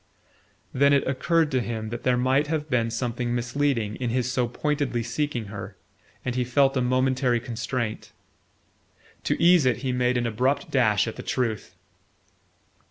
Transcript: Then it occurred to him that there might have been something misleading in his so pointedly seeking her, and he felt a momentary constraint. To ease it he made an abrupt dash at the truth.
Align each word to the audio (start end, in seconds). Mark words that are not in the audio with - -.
Then 0.73 0.93
it 0.93 1.05
occurred 1.07 1.51
to 1.51 1.61
him 1.61 1.89
that 1.89 2.01
there 2.01 2.17
might 2.17 2.47
have 2.47 2.71
been 2.71 2.89
something 2.89 3.35
misleading 3.35 3.97
in 3.97 4.09
his 4.09 4.31
so 4.31 4.47
pointedly 4.47 5.03
seeking 5.03 5.45
her, 5.53 5.77
and 6.25 6.33
he 6.33 6.43
felt 6.43 6.75
a 6.75 6.81
momentary 6.81 7.39
constraint. 7.39 8.11
To 9.25 9.39
ease 9.39 9.67
it 9.67 9.77
he 9.85 9.91
made 9.91 10.17
an 10.17 10.25
abrupt 10.25 10.71
dash 10.71 11.07
at 11.07 11.17
the 11.17 11.21
truth. 11.21 11.75